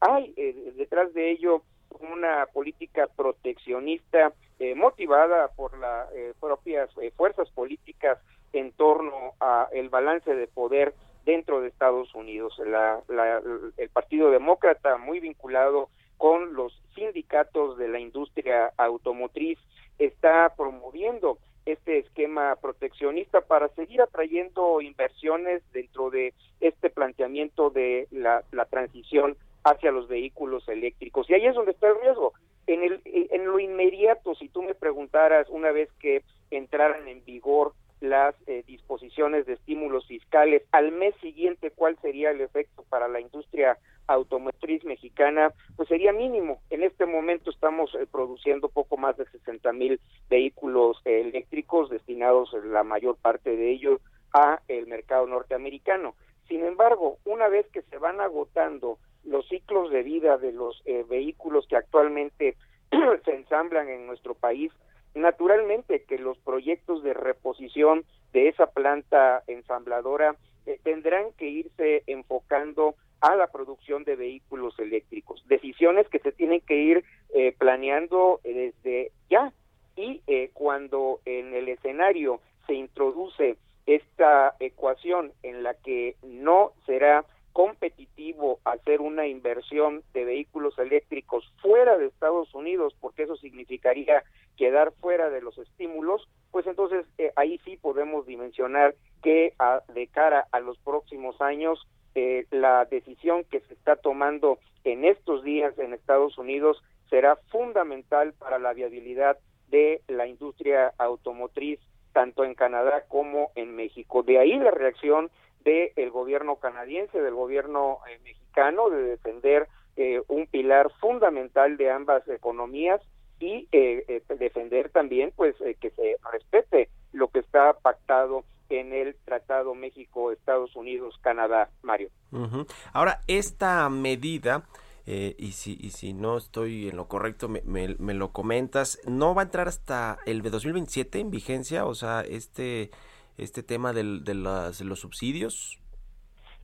[0.00, 0.32] hay
[0.76, 1.62] detrás de ello
[1.98, 4.32] una política proteccionista
[4.76, 8.18] motivada por las propias fuerzas políticas
[8.54, 10.94] en torno a el balance de poder
[11.26, 12.54] dentro de Estados Unidos.
[12.64, 13.42] La- la-
[13.76, 19.58] el Partido Demócrata, muy vinculado con los sindicatos de la industria automotriz,
[19.98, 28.44] está promoviendo este esquema proteccionista para seguir atrayendo inversiones dentro de este planteamiento de la,
[28.70, 31.28] transición hacia los vehículos eléctricos.
[31.28, 32.34] Y ahí es donde está el riesgo.
[32.66, 37.72] En, el, en lo inmediato, si tú me preguntaras una vez que entraran en vigor
[38.08, 43.20] las eh, disposiciones de estímulos fiscales, al mes siguiente cuál sería el efecto para la
[43.20, 46.60] industria automotriz mexicana, pues sería mínimo.
[46.70, 52.50] En este momento estamos eh, produciendo poco más de 60 mil vehículos eh, eléctricos destinados
[52.64, 54.00] la mayor parte de ellos
[54.32, 56.14] a el mercado norteamericano.
[56.48, 61.04] Sin embargo, una vez que se van agotando los ciclos de vida de los eh,
[61.08, 62.56] vehículos que actualmente
[63.24, 64.72] se ensamblan en nuestro país,
[65.14, 72.94] naturalmente que los proyectos de reposición de esa planta ensambladora eh, tendrán que irse enfocando
[73.24, 75.42] a la producción de vehículos eléctricos.
[75.48, 79.50] Decisiones que se tienen que ir eh, planeando eh, desde ya
[79.96, 87.24] y eh, cuando en el escenario se introduce esta ecuación en la que no será
[87.54, 94.24] competitivo hacer una inversión de vehículos eléctricos fuera de Estados Unidos, porque eso significaría
[94.56, 99.54] quedar fuera de los estímulos, pues entonces eh, ahí sí podemos dimensionar que
[99.94, 101.86] de cara a los próximos años
[102.16, 108.32] eh, la decisión que se está tomando en estos días en Estados Unidos será fundamental
[108.32, 109.38] para la viabilidad
[109.68, 111.78] de la industria automotriz
[112.12, 114.24] tanto en Canadá como en México.
[114.24, 115.30] De ahí la reacción
[115.64, 122.26] del gobierno canadiense, del gobierno eh, mexicano, de defender eh, un pilar fundamental de ambas
[122.28, 123.00] economías
[123.40, 128.92] y eh, eh, defender también pues eh, que se respete lo que está pactado en
[128.92, 132.08] el Tratado México-Estados Unidos-Canadá, Mario.
[132.32, 132.66] Ujú.
[132.92, 134.64] Ahora, esta medida,
[135.06, 138.98] eh, y, si, y si no estoy en lo correcto, me, me- me lo comentas,
[139.06, 141.84] ¿no va a entrar hasta el de 2027 en vigencia?
[141.86, 142.90] O sea, este,
[143.38, 145.78] este tema del- de, las- de los subsidios.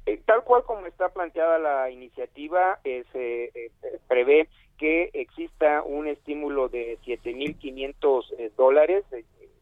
[0.06, 3.70] Eh, tal cual como está planteada la iniciativa, eh, se eh,
[4.08, 9.04] prevé que exista un estímulo de 7.500 eh, dólares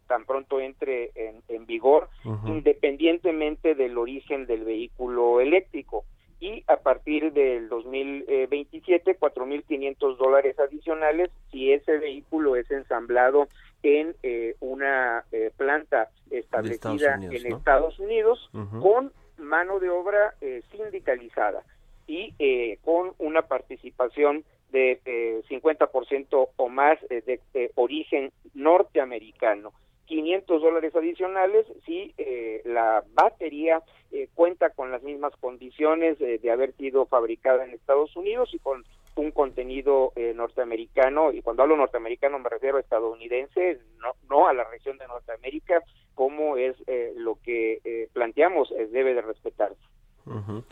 [0.06, 2.08] tan pronto entre en, en vigor,
[2.46, 6.04] independientemente del origen del vehículo eléctrico.
[6.40, 13.48] Y a partir del 2027, 4.500 dólares adicionales si ese vehículo es ensamblado
[13.82, 17.56] en eh, una eh, planta establecida Unidos, en ¿no?
[17.56, 21.62] Estados Unidos con mano de obra eh, sindicalizada
[22.06, 29.72] y eh, con una participación de eh, 50% o más eh, de, de origen norteamericano.
[30.06, 36.50] 500 dólares adicionales si eh, la batería eh, cuenta con las mismas condiciones eh, de
[36.50, 38.84] haber sido fabricada en Estados Unidos y con
[39.20, 44.52] un contenido eh, norteamericano, y cuando hablo norteamericano me refiero a estadounidense, no, no a
[44.52, 45.82] la región de Norteamérica,
[46.14, 49.80] como es eh, lo que eh, planteamos, debe de respetarse.
[50.26, 50.64] Ujú.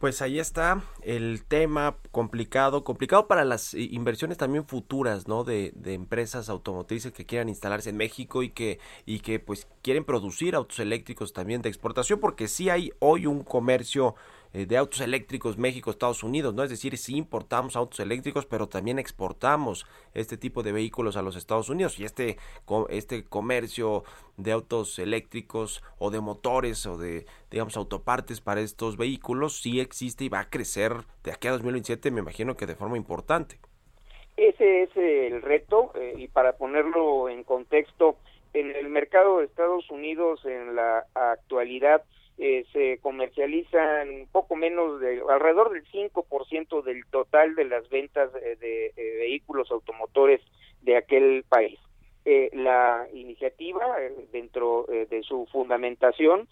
[0.00, 5.44] Pues ahí está el tema complicado, complicado para las eh, inversiones también futuras, ¿no?
[5.44, 10.04] De, de empresas automotrices que quieran instalarse en México y que, y que pues quieren
[10.04, 14.14] producir autos eléctricos también de exportación, porque sí hay hoy un comercio
[14.52, 16.62] eh, de autos eléctricos México, Estados Unidos, ¿no?
[16.62, 21.36] Es decir, sí importamos autos eléctricos, pero también exportamos este tipo de vehículos a los
[21.36, 22.38] Estados Unidos y este,
[22.88, 24.04] este comercio
[24.36, 30.24] de autos eléctricos o de motores o de, digamos, autopartes para estos vehículos sí existe
[30.24, 30.92] y va a crecer
[31.24, 33.58] de aquí a 2027, me imagino que de forma importante.
[34.36, 38.16] Ese es el reto eh, y para ponerlo en contexto,
[38.54, 42.04] en el mercado de Estados Unidos en la actualidad
[42.38, 48.56] eh, se comercializan poco menos de alrededor del 5% del total de las ventas eh,
[48.60, 50.40] de eh, vehículos automotores
[50.82, 51.78] de aquel país.
[52.24, 53.96] Eh, la iniciativa,
[54.32, 56.46] dentro de su fundamentación,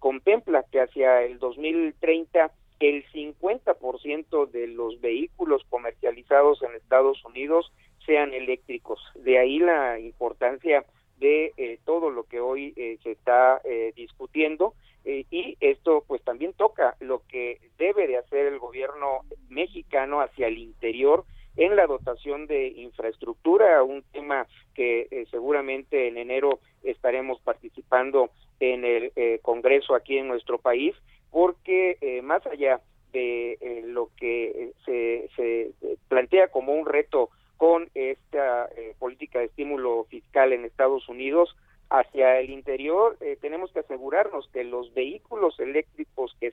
[0.00, 7.72] contempla que hacia el 2030 el 50% de los vehículos comercializados en Estados Unidos
[8.04, 9.00] sean eléctricos.
[9.14, 10.84] De ahí la importancia
[11.18, 12.72] de todo lo que hoy
[13.02, 13.62] se está
[13.94, 14.74] discutiendo
[15.04, 20.46] eh, y esto pues también toca lo que debe de hacer el gobierno mexicano hacia
[20.46, 21.24] el interior
[21.56, 28.30] en la dotación de infraestructura, un tema que eh, seguramente en enero estaremos participando
[28.60, 30.94] en el eh, Congreso aquí en nuestro país,
[31.30, 32.80] porque eh, más allá
[33.12, 37.28] de eh, lo que eh, se, se eh, plantea como un reto
[37.58, 41.54] con esta eh, política de estímulo fiscal en Estados Unidos,
[41.90, 46.50] hacia el interior eh, tenemos que asegurarnos que los vehículos eléctricos que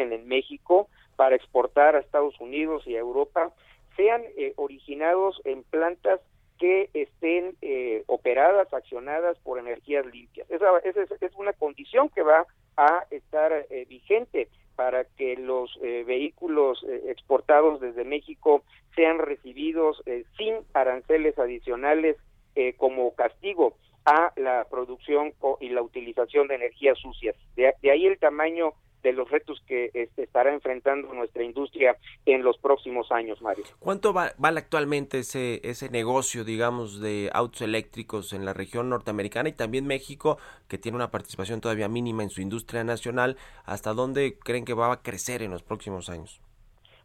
[0.00, 3.52] en México para exportar a Estados Unidos y a Europa
[3.96, 6.20] sean eh, originados en plantas
[6.58, 10.50] que estén eh, operadas, accionadas por energías limpias.
[10.50, 12.46] Esa, es, una condición que va
[12.76, 18.62] a estar eh, vigente para que los eh, vehículos eh, exportados desde México
[18.94, 22.16] sean recibidos eh, sin aranceles adicionales
[22.54, 23.74] eh, como castigo
[24.04, 27.36] a la producción y la utilización de energías sucias.
[27.56, 28.72] De, de ahí el tamaño
[29.02, 31.96] de los retos que este, estará enfrentando nuestra industria
[32.26, 33.64] en los próximos años, Mario.
[33.78, 39.48] ¿Cuánto va- vale actualmente ese, ese negocio, digamos, de autos eléctricos en la región norteamericana
[39.48, 40.38] y también México,
[40.68, 43.36] que tiene una participación todavía mínima en su industria nacional?
[43.64, 46.40] ¿Hasta dónde creen que va a crecer en los próximos años?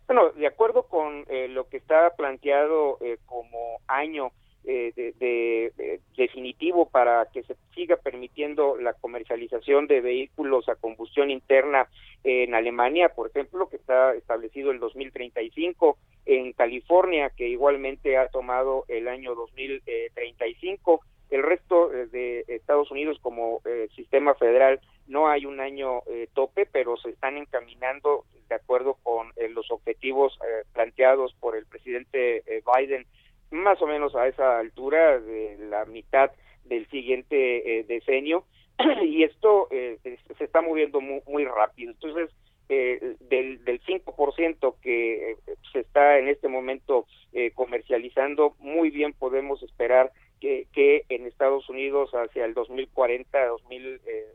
[0.08, 4.32] Bueno, de acuerdo con eh, lo que está planteado eh, como año
[4.68, 10.76] eh, de, de- de- definitivo para que se siga permitiendo la comercialización de vehículos a
[10.76, 11.88] combustión interna
[12.24, 18.86] en Alemania, por ejemplo, que está establecido el 2035, en California, que igualmente ha tomado
[18.88, 21.02] el año 2035,
[21.32, 26.28] el resto eh, de Estados Unidos como eh, sistema federal no hay un año eh,
[26.34, 31.66] tope, pero se están encaminando de acuerdo con eh, los objetivos eh, planteados por el
[31.66, 33.06] presidente eh, Biden,
[33.52, 36.32] más o menos a esa altura de la mitad
[36.66, 38.46] del siguiente eh, decenio,
[39.04, 39.98] y esto eh,
[40.38, 41.92] se está moviendo mu- muy, rápido.
[41.92, 42.30] Entonces,
[42.68, 45.38] eh, del, del 5% que eh,
[45.72, 51.70] se está en este momento eh, comercializando, muy bien podemos esperar que, que en Estados
[51.70, 54.26] Unidos hacia el 2040, 2000, eh,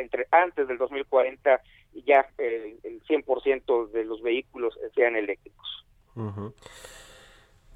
[0.00, 1.60] entre, antes del 2040,
[2.06, 2.78] ya el
[3.08, 5.86] 100% de los vehículos sean eléctricos.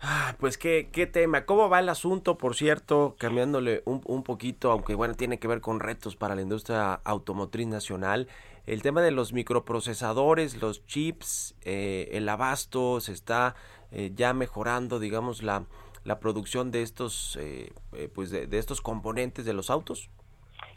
[0.03, 4.73] Ah, Pues qué, qué tema, ¿cómo va el asunto, por cierto, cambiándole un, un poquito,
[4.73, 8.27] aunque bueno, tiene que ver con retos para la industria automotriz nacional,
[8.67, 13.55] el tema de los microprocesadores, los chips, eh, el abasto, se está
[13.93, 15.65] eh, ya mejorando, digamos, la,
[16.05, 20.09] la producción de estos, eh, eh, pues de, de estos componentes de los autos?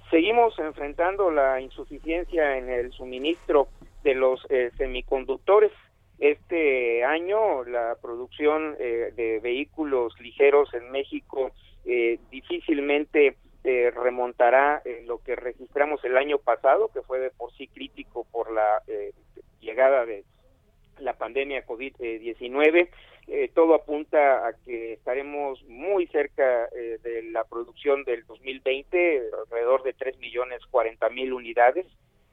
[0.10, 3.70] Seguimos enfrentando la insuficiencia en el suministro
[4.04, 4.46] de los
[4.78, 5.72] semiconductores.
[6.20, 11.52] Este año la producción eh, de vehículos ligeros en México
[11.86, 13.36] eh, difícilmente
[13.66, 18.26] eh, remontará eh, lo que registramos el año pasado, que fue de por sí crítico
[18.32, 19.14] por la eh,
[19.62, 20.26] llegada de
[21.00, 22.90] la pandemia COVID-19.
[23.28, 29.94] Eh, todo apunta a que estaremos muy cerca de la producción del 2020, alrededor de
[29.94, 31.86] 3 millones 40 mil unidades.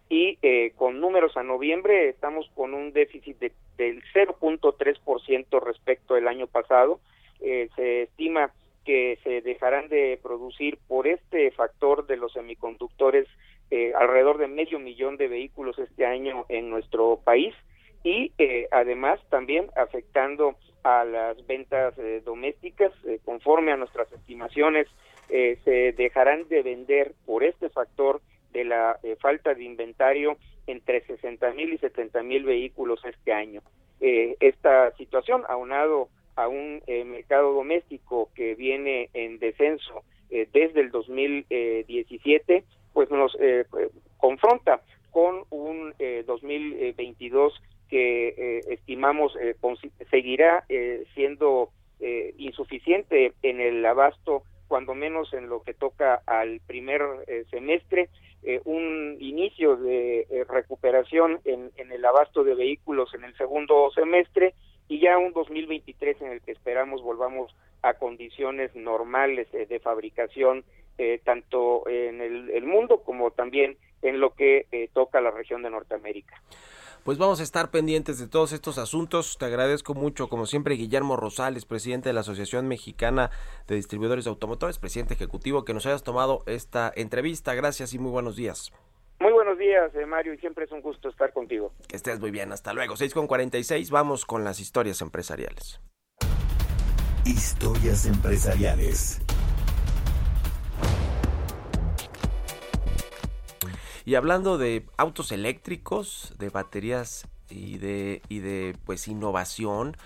[0.09, 6.28] Y eh, con números a noviembre estamos con un déficit de, del 0.3% respecto al
[6.28, 7.01] año pasado.
[7.41, 8.53] Eh, se estima
[8.85, 13.26] que se dejarán de producir por este factor de los semiconductores
[13.70, 17.55] eh, alrededor de medio millón de vehículos este año en nuestro país
[18.05, 22.91] y eh, además también afectando a las ventas domésticas
[23.24, 24.87] conforme a nuestras estimaciones
[25.28, 28.22] se dejarán de vender por este factor
[28.53, 33.62] de la falta de inventario entre 60 mil y 70 mil vehículos este año.
[34.00, 36.08] Eh, esta situación, aunado
[36.40, 43.36] a un eh, mercado doméstico que viene en descenso eh, desde el 2017, pues nos
[43.40, 43.64] eh,
[44.16, 45.92] confronta con un
[46.26, 49.36] 2022 que estimamos
[50.08, 50.64] seguirá
[51.14, 51.70] siendo
[52.38, 57.03] insuficiente en el abasto cuando menos en lo que toca al primer
[57.51, 58.09] semestre,
[58.64, 64.55] un inicio de recuperación en, en, el abasto de vehículos en el segundo semestre
[64.89, 70.64] y ya un 2023 en el que esperamos volvamos a condiciones normales de fabricación
[71.03, 75.62] eh, tanto en el, el, mundo como también en lo que eh, toca la región
[75.62, 76.43] de Norteamérica.
[77.05, 79.38] Pues vamos a estar pendientes de todos estos asuntos.
[79.38, 83.30] Te agradezco mucho, como siempre, Guillermo Rosales, presidente de la Asociación Mexicana
[83.66, 87.55] de Distribuidores Automotores, presidente ejecutivo, que nos hayas tomado esta entrevista.
[87.55, 88.70] Gracias y muy buenos días.
[89.18, 91.72] Muy buenos días, eh, Mario, y siempre es un gusto estar contigo.
[91.88, 92.96] Que estés muy bien, hasta luego.
[92.96, 95.80] 6 con 46, vamos con las historias empresariales.
[97.24, 99.22] Historias empresariales.
[104.11, 109.96] Y hablando de autos eléctricos, de baterías y de, y de pues innovación,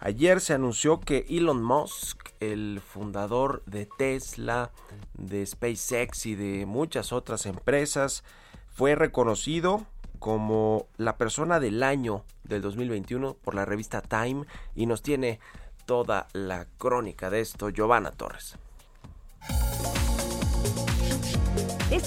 [0.00, 4.72] ayer se anunció que Elon Musk, el fundador de Tesla,
[5.14, 8.24] de SpaceX y de muchas otras empresas,
[8.70, 9.86] fue reconocido
[10.18, 15.38] como la persona del año del 2021 por la revista Time y nos tiene
[15.86, 18.58] toda la crónica de esto Giovanna Torres.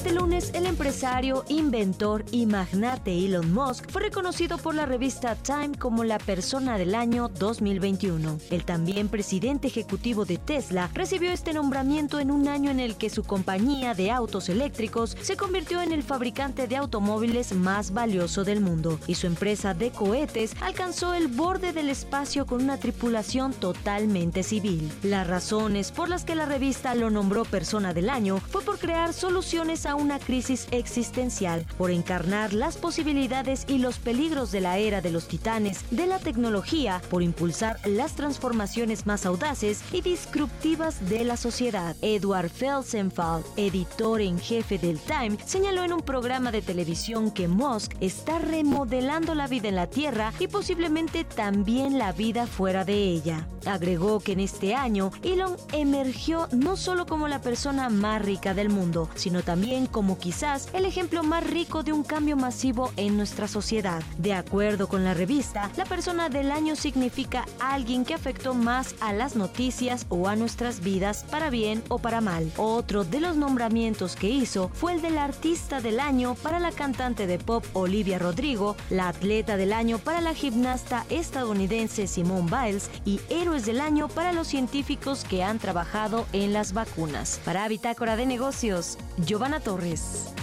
[0.01, 5.77] Este lunes, el empresario, inventor y magnate Elon Musk fue reconocido por la revista Time
[5.77, 8.39] como la persona del año 2021.
[8.49, 13.11] El también presidente ejecutivo de Tesla recibió este nombramiento en un año en el que
[13.11, 18.59] su compañía de autos eléctricos se convirtió en el fabricante de automóviles más valioso del
[18.59, 24.41] mundo y su empresa de cohetes alcanzó el borde del espacio con una tripulación totalmente
[24.41, 24.91] civil.
[25.03, 29.13] Las razones por las que la revista lo nombró persona del año fue por crear
[29.13, 35.01] soluciones a una crisis existencial, por encarnar las posibilidades y los peligros de la era
[35.01, 41.23] de los titanes de la tecnología, por impulsar las transformaciones más audaces y disruptivas de
[41.23, 41.95] la sociedad.
[42.01, 47.93] Edward Felsenfeld, editor en jefe del Time, señaló en un programa de televisión que Musk
[48.01, 53.47] está remodelando la vida en la Tierra y posiblemente también la vida fuera de ella.
[53.65, 58.69] Agregó que en este año Elon emergió no solo como la persona más rica del
[58.69, 63.47] mundo, sino también como quizás el ejemplo más rico de un cambio masivo en nuestra
[63.47, 64.01] sociedad.
[64.17, 69.13] De acuerdo con la revista, la persona del año significa alguien que afectó más a
[69.13, 72.51] las noticias o a nuestras vidas para bien o para mal.
[72.57, 77.27] Otro de los nombramientos que hizo fue el del artista del año para la cantante
[77.27, 83.19] de pop Olivia Rodrigo, la atleta del año para la gimnasta estadounidense Simone Biles y
[83.51, 87.41] héroes del año para los científicos que han trabajado en las vacunas.
[87.43, 90.33] Para Bitácora de Negocios, Giovanna Torres.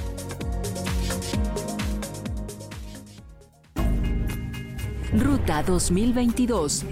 [5.15, 6.85] Ruta 2022.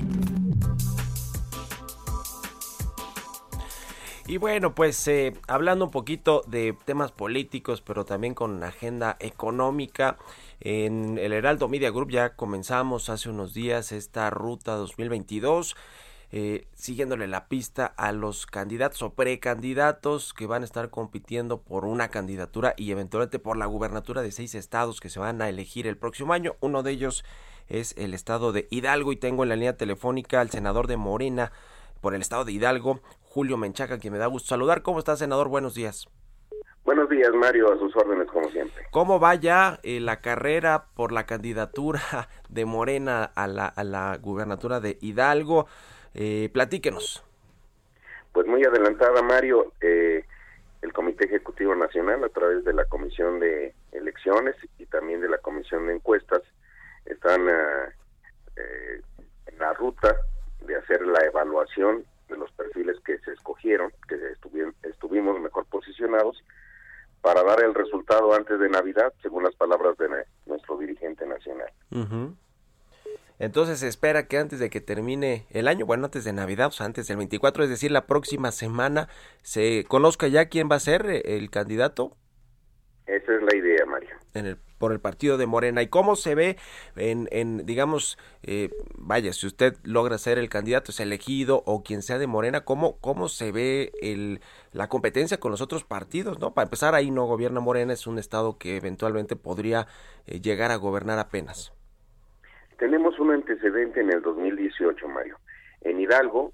[4.26, 10.16] Y bueno, pues eh, hablando un poquito de temas políticos, pero también con agenda económica,
[10.60, 15.76] en el Heraldo Media Group ya comenzamos hace unos días esta ruta 2022
[16.38, 21.86] eh, siguiéndole la pista a los candidatos o precandidatos que van a estar compitiendo por
[21.86, 25.86] una candidatura y eventualmente por la gubernatura de seis estados que se van a elegir
[25.86, 26.56] el próximo año.
[26.60, 27.24] Uno de ellos
[27.68, 31.52] es el estado de Hidalgo y tengo en la línea telefónica al senador de Morena
[32.02, 34.82] por el estado de Hidalgo, Julio Menchaca, quien me da gusto saludar.
[34.82, 35.48] ¿Cómo está, senador?
[35.48, 36.06] Buenos días.
[36.84, 38.84] Buenos días, Mario, a sus órdenes, como siempre.
[38.90, 44.18] ¿Cómo va ya eh, la carrera por la candidatura de Morena a la, a la
[44.20, 45.66] gubernatura de Hidalgo?
[46.18, 47.22] Eh, platíquenos.
[48.32, 49.72] Pues muy adelantada, Mario.
[49.82, 50.24] Eh,
[50.80, 55.36] el Comité Ejecutivo Nacional, a través de la Comisión de Elecciones y también de la
[55.38, 56.42] Comisión de Encuestas,
[57.04, 57.92] están ah,
[58.56, 59.02] eh,
[59.46, 60.16] en la ruta
[60.62, 64.16] de hacer la evaluación de los perfiles que se escogieron, que
[64.88, 66.42] estuvimos mejor posicionados,
[67.20, 70.08] para dar el resultado antes de Navidad, según las palabras de
[70.46, 71.70] nuestro dirigente nacional.
[73.38, 76.72] Entonces se espera que antes de que termine el año, bueno, antes de Navidad, o
[76.72, 79.08] sea, antes del 24, es decir, la próxima semana,
[79.42, 82.16] se conozca ya quién va a ser eh, el candidato.
[83.06, 84.16] Esa es la idea, Mario.
[84.34, 85.82] En el, por el partido de Morena.
[85.82, 86.56] ¿Y cómo se ve
[86.96, 92.02] en, en digamos, eh, vaya, si usted logra ser el candidato, es elegido o quien
[92.02, 94.40] sea de Morena, ¿cómo, cómo se ve el,
[94.72, 96.38] la competencia con los otros partidos?
[96.40, 99.86] no Para empezar, ahí no gobierna Morena, es un estado que eventualmente podría
[100.26, 101.75] eh, llegar a gobernar apenas.
[102.78, 105.38] Tenemos un antecedente en el 2018, Mario.
[105.80, 106.52] En Hidalgo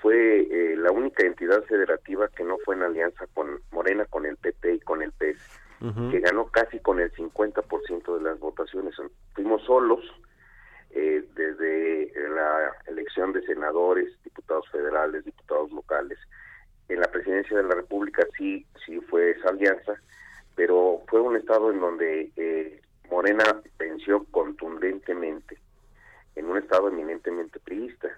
[0.00, 4.36] fue eh, la única entidad federativa que no fue en alianza con Morena, con el
[4.36, 5.38] PP y con el PES.
[6.10, 8.94] que ganó casi con el 50% de las votaciones.
[9.32, 10.00] Fuimos solos
[10.90, 16.18] eh, desde la elección de senadores, diputados federales, diputados locales.
[16.88, 19.94] En la presidencia de la República sí, sí fue esa alianza,
[20.54, 22.59] pero fue un estado en donde eh,
[23.10, 23.44] Morena
[23.78, 25.58] venció contundentemente,
[26.36, 28.08] en un estado eminentemente priista.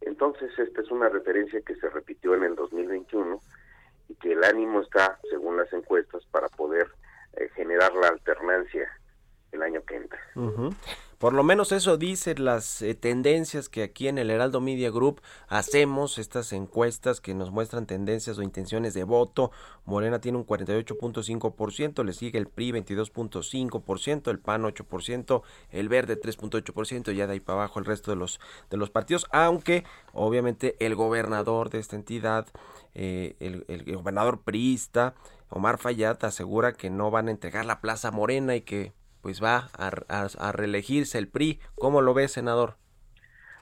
[0.00, 3.40] Entonces, esta es una referencia que se repitió en el 2021
[4.08, 6.88] y que el ánimo está, según las encuestas, para poder
[7.34, 8.88] eh, generar la alternancia
[9.52, 10.20] el año que entra.
[11.18, 15.20] Por lo menos eso dicen las eh, tendencias que aquí en el Heraldo Media Group
[15.48, 19.50] hacemos, estas encuestas que nos muestran tendencias o intenciones de voto.
[19.84, 25.42] Morena tiene un 48.5%, le sigue el PRI 22.5%, el PAN 8%,
[25.72, 28.38] el Verde 3.8%, ya de ahí para abajo el resto de los,
[28.70, 32.46] de los partidos, aunque obviamente el gobernador de esta entidad,
[32.94, 33.64] eh, el,
[33.96, 35.14] gobernador priista,
[35.50, 38.92] Omar Fayad, asegura que no van a entregar la plaza Morena y que
[39.22, 41.60] pues va a, a- reelegirse el PRI.
[41.76, 42.76] ¿Cómo lo ve, senador?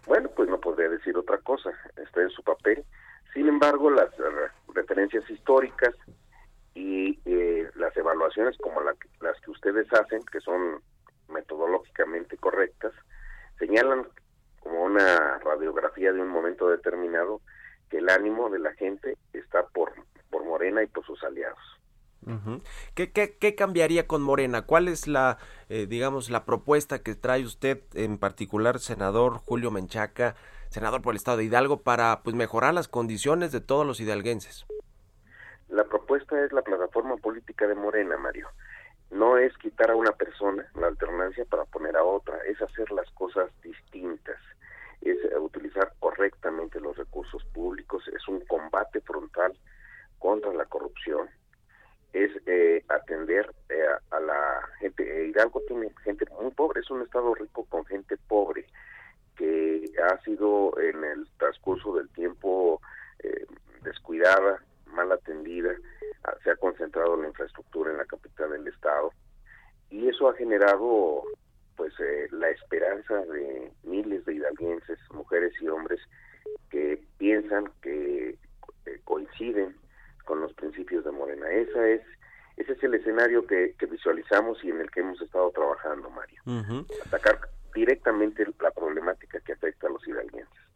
[0.06, 2.84] Bueno, pues no podría decir otra cosa, está en su papel.
[3.34, 4.10] Sin embargo, las
[4.74, 5.94] referencias históricas
[6.74, 10.80] y eh, las evaluaciones como la las que ustedes hacen, que son
[11.28, 12.92] metodológicamente correctas,
[13.58, 14.06] señalan
[14.60, 17.40] como una radiografía de un momento determinado
[17.90, 19.92] que el ánimo de la gente está por,
[20.30, 21.75] por Morena y por sus aliados.
[22.24, 22.62] Ujú.
[22.94, 24.62] ¿Qué, qué, qué cambiaría con Morena?
[24.62, 25.38] ¿Cuál es la,
[25.68, 30.34] eh, digamos, la propuesta que trae usted, en particular, senador Julio Menchaca,
[30.68, 34.66] senador por el Estado de Hidalgo, para pues mejorar las condiciones de todos los hidalguenses?
[35.68, 38.48] La propuesta es la plataforma política de Morena, Mario.
[39.10, 43.08] No es quitar a una persona la alternancia para poner a otra, es hacer las
[43.12, 44.38] cosas distintas,
[45.00, 49.56] es eh, utilizar correctamente los recursos públicos, es un combate frontal
[50.18, 51.28] contra la corrupción,
[52.16, 55.02] es eh, atender eh, a, la gente.
[55.02, 58.66] Eh, Hidalgo tiene gente muy pobre, es un estado rico con gente pobre
[59.36, 62.80] que ha sido en el transcurso del tiempo
[63.18, 63.46] eh,
[63.82, 65.72] descuidada, mal atendida,
[66.24, 69.12] ah, se ha concentrado la infraestructura en la capital del estado
[69.90, 71.22] y eso ha generado
[71.76, 76.00] pues eh, la esperanza de miles de hidalguenses, mujeres y hombres
[76.70, 78.38] que piensan que
[79.04, 79.76] coinciden
[80.26, 81.50] con los principios de Morena.
[81.50, 82.02] Esa es
[82.56, 86.42] ese es el escenario que, que visualizamos y en el que hemos estado trabajando, Mario.
[87.06, 87.38] Atacar
[87.74, 90.66] directamente la problemática que afecta a los hidalguenses.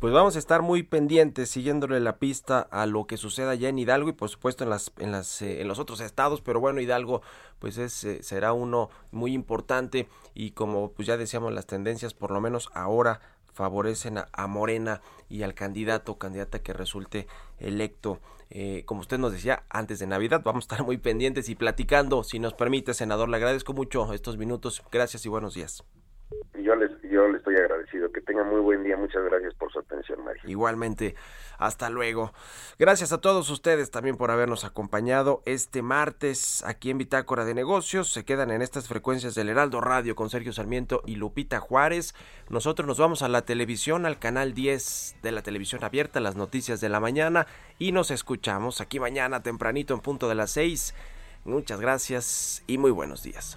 [0.00, 3.78] Pues vamos a estar muy pendientes, siguiéndole la pista a lo que suceda allá en
[3.78, 6.80] Hidalgo y por supuesto en las, en las, eh, en los otros estados, pero bueno,
[6.80, 7.22] Hidalgo
[7.60, 12.32] pues es, eh, será uno muy importante y como pues ya decíamos las tendencias, por
[12.32, 13.20] lo menos ahora
[13.56, 15.00] favorecen a, Morena
[15.30, 17.26] y al candidato candidata que resulte
[17.58, 18.20] electo.
[18.50, 22.22] Eh, como usted nos decía, antes de Navidad vamos a estar muy pendientes y platicando,
[22.22, 23.30] si nos permite, senador.
[23.30, 24.82] Le agradezco mucho estos minutos.
[24.92, 25.82] Gracias y buenos días.
[26.62, 26.76] Yo
[27.16, 28.12] yo les estoy agradecido.
[28.12, 28.96] Que tengan muy buen día.
[28.96, 30.42] Muchas gracias por su atención, Mario.
[30.44, 31.14] Igualmente,
[31.58, 32.32] hasta luego.
[32.78, 38.12] Gracias a todos ustedes también por habernos acompañado este martes aquí en Bitácora de Negocios.
[38.12, 42.14] Se quedan en estas frecuencias del Heraldo Radio con Sergio Sarmiento y Lupita Juárez.
[42.50, 46.80] Nosotros nos vamos a la televisión, al canal 10 de la televisión abierta, las noticias
[46.80, 47.46] de la mañana
[47.78, 50.94] y nos escuchamos aquí mañana tempranito en punto de las 6.
[51.44, 53.56] Muchas gracias y muy buenos días.